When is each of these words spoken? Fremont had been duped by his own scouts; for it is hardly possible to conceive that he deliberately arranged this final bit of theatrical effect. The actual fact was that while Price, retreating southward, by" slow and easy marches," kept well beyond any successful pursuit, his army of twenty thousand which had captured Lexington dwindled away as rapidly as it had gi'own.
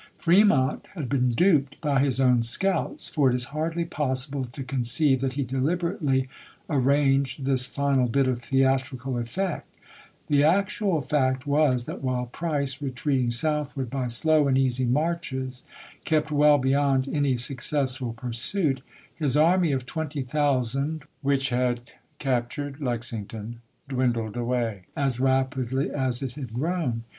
Fremont 0.17 0.83
had 0.95 1.07
been 1.09 1.29
duped 1.29 1.79
by 1.79 1.99
his 1.99 2.19
own 2.19 2.41
scouts; 2.41 3.07
for 3.07 3.29
it 3.29 3.35
is 3.35 3.43
hardly 3.53 3.85
possible 3.85 4.45
to 4.45 4.63
conceive 4.63 5.21
that 5.21 5.33
he 5.33 5.43
deliberately 5.43 6.27
arranged 6.71 7.45
this 7.45 7.67
final 7.67 8.07
bit 8.07 8.27
of 8.27 8.41
theatrical 8.41 9.19
effect. 9.19 9.67
The 10.25 10.43
actual 10.43 11.03
fact 11.03 11.45
was 11.45 11.85
that 11.85 12.01
while 12.01 12.25
Price, 12.25 12.81
retreating 12.81 13.29
southward, 13.29 13.91
by" 13.91 14.07
slow 14.07 14.47
and 14.47 14.57
easy 14.57 14.85
marches," 14.87 15.65
kept 16.03 16.31
well 16.31 16.57
beyond 16.57 17.07
any 17.07 17.37
successful 17.37 18.13
pursuit, 18.13 18.81
his 19.13 19.37
army 19.37 19.71
of 19.71 19.85
twenty 19.85 20.23
thousand 20.23 21.03
which 21.21 21.49
had 21.49 21.81
captured 22.17 22.81
Lexington 22.81 23.61
dwindled 23.87 24.35
away 24.35 24.85
as 24.95 25.19
rapidly 25.19 25.91
as 25.91 26.23
it 26.23 26.31
had 26.31 26.53
gi'own. 26.53 27.01